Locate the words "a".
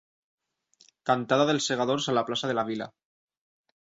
2.15-2.17